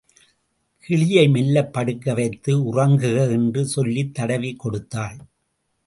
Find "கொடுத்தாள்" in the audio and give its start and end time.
4.59-5.17